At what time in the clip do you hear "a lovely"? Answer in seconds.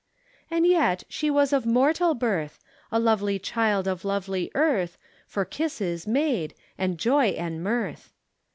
2.91-3.37